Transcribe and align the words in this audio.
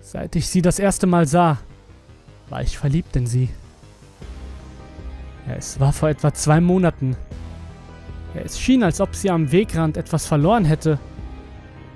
Seit 0.00 0.36
ich 0.36 0.48
sie 0.48 0.62
das 0.62 0.78
erste 0.78 1.06
Mal 1.06 1.26
sah, 1.26 1.58
war 2.48 2.62
ich 2.62 2.78
verliebt 2.78 3.14
in 3.14 3.26
sie. 3.26 3.50
Es 5.46 5.78
war 5.80 5.92
vor 5.92 6.08
etwa 6.08 6.32
zwei 6.32 6.60
Monaten. 6.60 7.16
Es 8.34 8.58
schien, 8.58 8.82
als 8.82 9.00
ob 9.00 9.14
sie 9.14 9.30
am 9.30 9.52
Wegrand 9.52 9.96
etwas 9.96 10.26
verloren 10.26 10.64
hätte, 10.64 10.98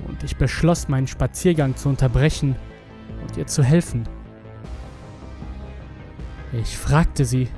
und 0.09 0.23
ich 0.25 0.37
beschloss, 0.37 0.89
meinen 0.89 1.07
Spaziergang 1.07 1.77
zu 1.77 1.89
unterbrechen 1.89 2.57
und 3.23 3.37
ihr 3.37 3.47
zu 3.47 3.63
helfen. 3.63 4.07
Ich 6.53 6.77
fragte 6.77 7.25
sie, 7.25 7.49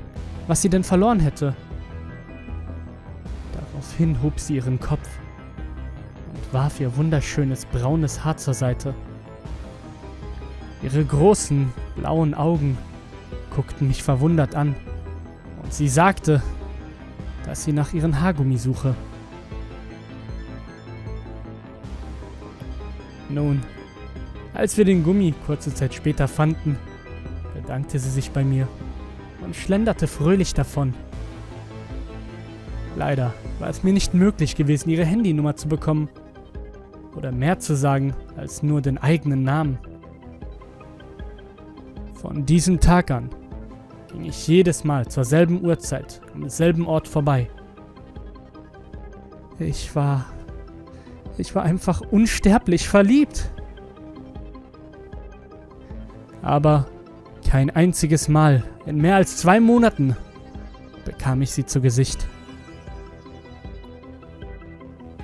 was 0.46 0.62
sie 0.62 0.68
denn 0.68 0.84
verloren 0.84 1.18
hätte. 1.18 1.56
Daraufhin 3.52 4.22
hob 4.22 4.38
sie 4.38 4.56
ihren 4.56 4.78
Kopf 4.78 5.08
und 6.32 6.52
warf 6.52 6.78
ihr 6.78 6.96
wunderschönes 6.96 7.66
braunes 7.66 8.24
Haar 8.24 8.36
zur 8.36 8.54
Seite. 8.54 8.94
Ihre 10.82 11.04
großen, 11.04 11.72
blauen 11.96 12.34
Augen 12.34 12.78
guckten 13.54 13.88
mich 13.88 14.02
verwundert 14.02 14.54
an 14.54 14.76
und 15.62 15.72
sie 15.72 15.88
sagte, 15.88 16.40
dass 17.46 17.64
sie 17.64 17.72
nach 17.72 17.92
ihren 17.92 18.20
Haargummi 18.20 18.58
suche. 18.58 18.94
Nun, 23.28 23.60
als 24.52 24.76
wir 24.76 24.84
den 24.84 25.02
Gummi 25.02 25.34
kurze 25.46 25.74
Zeit 25.74 25.94
später 25.94 26.28
fanden, 26.28 26.78
bedankte 27.54 27.98
sie 27.98 28.10
sich 28.10 28.30
bei 28.30 28.44
mir 28.44 28.68
und 29.44 29.54
schlenderte 29.54 30.06
fröhlich 30.06 30.54
davon. 30.54 30.94
Leider 32.96 33.34
war 33.58 33.68
es 33.68 33.82
mir 33.82 33.92
nicht 33.92 34.14
möglich 34.14 34.56
gewesen, 34.56 34.90
ihre 34.90 35.04
Handynummer 35.04 35.56
zu 35.56 35.68
bekommen 35.68 36.08
oder 37.16 37.32
mehr 37.32 37.58
zu 37.58 37.76
sagen 37.76 38.14
als 38.36 38.62
nur 38.62 38.80
den 38.80 38.98
eigenen 38.98 39.42
Namen. 39.42 39.78
Von 42.14 42.46
diesem 42.46 42.80
Tag 42.80 43.10
an 43.10 43.30
ging 44.10 44.24
ich 44.24 44.46
jedes 44.46 44.84
Mal 44.84 45.08
zur 45.08 45.24
selben 45.24 45.64
Uhrzeit 45.64 46.20
am 46.34 46.48
selben 46.48 46.86
Ort 46.86 47.08
vorbei. 47.08 47.48
Ich 49.58 49.94
war... 49.94 50.26
Ich 51.36 51.52
war 51.56 51.64
einfach 51.64 52.00
unsterblich 52.12 52.88
verliebt. 52.88 53.50
Aber 56.42 56.86
kein 57.44 57.70
einziges 57.70 58.28
Mal 58.28 58.64
in 58.86 58.96
mehr 58.96 59.16
als 59.16 59.36
zwei 59.36 59.60
Monaten 59.60 60.16
bekam 61.04 61.42
ich 61.42 61.50
sie 61.50 61.64
zu 61.66 61.80
Gesicht. 61.80 62.26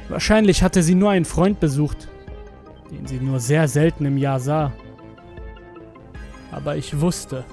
Wahrscheinlich 0.09 0.63
hatte 0.63 0.83
sie 0.83 0.95
nur 0.95 1.11
einen 1.11 1.25
Freund 1.25 1.61
besucht, 1.61 2.09
den 2.91 3.07
sie 3.07 3.19
nur 3.19 3.41
sehr 3.41 3.69
selten 3.69 4.05
im 4.05 4.19
Jahr 4.19 4.41
sah. 4.41 4.73
Aber 6.51 6.77
ich 6.77 7.01
wusste, 7.01 7.45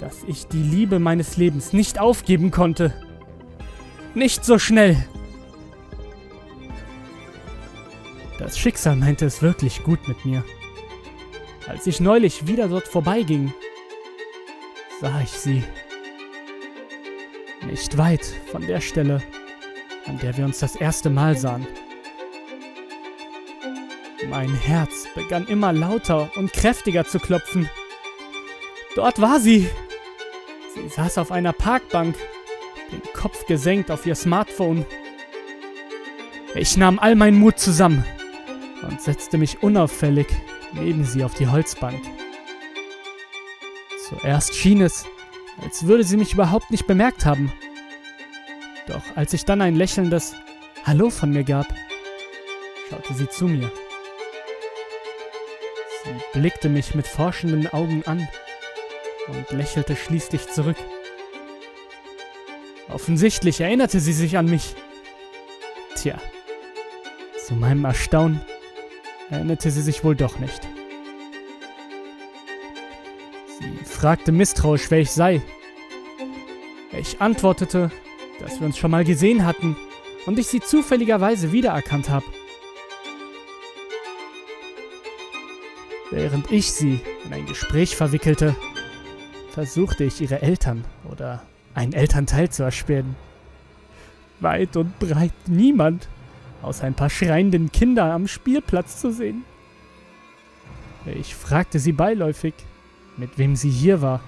dass 0.00 0.24
ich 0.26 0.46
die 0.48 0.62
Liebe 0.62 0.98
meines 0.98 1.36
Lebens 1.36 1.72
nicht 1.72 1.98
aufgeben 2.00 2.50
konnte. 2.50 2.94
Nicht 4.14 4.44
so 4.44 4.58
schnell. 4.58 4.96
Das 8.38 8.58
Schicksal 8.58 8.96
meinte 8.96 9.26
es 9.26 9.42
wirklich 9.42 9.82
gut 9.82 10.08
mit 10.08 10.24
mir. 10.24 10.42
Als 11.68 11.86
ich 11.86 12.00
neulich 12.00 12.46
wieder 12.46 12.68
dort 12.68 12.86
vorbeiging, 12.86 13.52
sah 15.00 15.20
ich 15.20 15.30
sie. 15.30 15.64
Nicht 17.66 17.98
weit 17.98 18.24
von 18.52 18.64
der 18.64 18.80
Stelle, 18.80 19.20
an 20.06 20.18
der 20.18 20.36
wir 20.36 20.44
uns 20.44 20.60
das 20.60 20.76
erste 20.76 21.10
Mal 21.10 21.36
sahen. 21.36 21.66
Mein 24.30 24.54
Herz 24.54 25.06
begann 25.14 25.46
immer 25.48 25.72
lauter 25.72 26.30
und 26.36 26.52
kräftiger 26.52 27.04
zu 27.04 27.18
klopfen. 27.18 27.68
Dort 28.94 29.20
war 29.20 29.40
sie. 29.40 29.68
Sie 30.74 30.88
saß 30.88 31.18
auf 31.18 31.32
einer 31.32 31.52
Parkbank, 31.52 32.16
den 32.92 33.02
Kopf 33.12 33.46
gesenkt 33.46 33.90
auf 33.90 34.06
ihr 34.06 34.14
Smartphone. 34.14 34.86
Ich 36.54 36.76
nahm 36.76 37.00
all 37.00 37.16
meinen 37.16 37.38
Mut 37.38 37.58
zusammen 37.58 38.04
und 38.88 39.02
setzte 39.02 39.36
mich 39.36 39.62
unauffällig 39.62 40.28
neben 40.72 41.04
sie 41.04 41.24
auf 41.24 41.34
die 41.34 41.48
Holzbank. 41.48 42.00
Zuerst 44.08 44.54
schien 44.54 44.82
es, 44.82 45.04
als 45.62 45.86
würde 45.86 46.04
sie 46.04 46.16
mich 46.16 46.32
überhaupt 46.32 46.70
nicht 46.70 46.86
bemerkt 46.86 47.24
haben. 47.24 47.52
Doch 48.86 49.02
als 49.16 49.32
ich 49.32 49.44
dann 49.44 49.60
ein 49.60 49.74
lächelndes 49.74 50.34
Hallo 50.84 51.10
von 51.10 51.30
mir 51.30 51.42
gab, 51.42 51.66
schaute 52.88 53.14
sie 53.14 53.28
zu 53.28 53.46
mir. 53.46 53.70
Sie 56.04 56.38
blickte 56.38 56.68
mich 56.68 56.94
mit 56.94 57.06
forschenden 57.06 57.66
Augen 57.72 58.04
an 58.06 58.28
und 59.28 59.50
lächelte 59.50 59.96
schließlich 59.96 60.48
zurück. 60.48 60.76
Offensichtlich 62.88 63.60
erinnerte 63.60 63.98
sie 63.98 64.12
sich 64.12 64.38
an 64.38 64.46
mich. 64.46 64.76
Tja, 65.96 66.16
zu 67.44 67.54
meinem 67.54 67.84
Erstaunen 67.84 68.40
erinnerte 69.30 69.70
sie 69.70 69.82
sich 69.82 70.04
wohl 70.04 70.16
doch 70.16 70.38
nicht. 70.38 70.60
Sie 73.58 73.84
fragte 73.84 74.32
misstrauisch, 74.32 74.90
wer 74.90 75.00
ich 75.00 75.10
sei. 75.10 75.42
Ich 76.92 77.20
antwortete, 77.20 77.90
dass 78.40 78.60
wir 78.60 78.66
uns 78.66 78.78
schon 78.78 78.90
mal 78.90 79.04
gesehen 79.04 79.44
hatten 79.46 79.76
und 80.26 80.38
ich 80.38 80.46
sie 80.46 80.60
zufälligerweise 80.60 81.52
wiedererkannt 81.52 82.10
habe. 82.10 82.26
Während 86.10 86.50
ich 86.52 86.72
sie 86.72 87.00
in 87.24 87.32
ein 87.32 87.46
Gespräch 87.46 87.96
verwickelte, 87.96 88.54
versuchte 89.50 90.04
ich 90.04 90.20
ihre 90.20 90.42
Eltern 90.42 90.84
oder 91.10 91.42
einen 91.74 91.92
Elternteil 91.92 92.50
zu 92.50 92.62
erspähen. 92.62 93.16
Weit 94.40 94.76
und 94.76 94.98
breit 94.98 95.32
niemand, 95.46 96.08
außer 96.62 96.84
ein 96.84 96.94
paar 96.94 97.10
schreienden 97.10 97.70
Kinder 97.72 98.12
am 98.12 98.28
Spielplatz 98.28 99.00
zu 99.00 99.12
sehen. 99.12 99.44
Ich 101.04 101.34
fragte 101.34 101.78
sie 101.78 101.92
beiläufig, 101.92 102.54
mit 103.16 103.38
wem 103.38 103.54
sie 103.54 103.70
hier 103.70 104.02
war. 104.02 104.20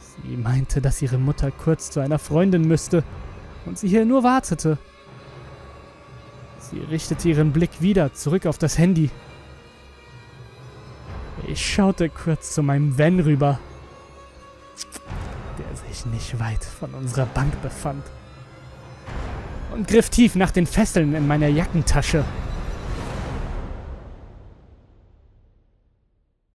Sie 0.00 0.36
meinte, 0.36 0.80
dass 0.80 1.00
ihre 1.00 1.18
Mutter 1.18 1.50
kurz 1.50 1.90
zu 1.90 2.00
einer 2.00 2.18
Freundin 2.18 2.66
müsste 2.66 3.04
und 3.64 3.78
sie 3.78 3.88
hier 3.88 4.04
nur 4.04 4.22
wartete. 4.24 4.78
Sie 6.58 6.80
richtete 6.80 7.28
ihren 7.28 7.52
Blick 7.52 7.80
wieder 7.80 8.12
zurück 8.12 8.46
auf 8.46 8.58
das 8.58 8.76
Handy. 8.76 9.10
Ich 11.46 11.64
schaute 11.64 12.10
kurz 12.10 12.52
zu 12.52 12.62
meinem 12.62 12.98
Van 12.98 13.20
rüber 13.20 13.58
der 15.58 15.76
sich 15.76 16.06
nicht 16.06 16.38
weit 16.38 16.64
von 16.64 16.94
unserer 16.94 17.26
Bank 17.26 17.60
befand. 17.62 18.04
Und 19.78 19.86
griff 19.86 20.10
tief 20.10 20.34
nach 20.34 20.50
den 20.50 20.66
Fesseln 20.66 21.14
in 21.14 21.28
meiner 21.28 21.46
Jackentasche. 21.46 22.24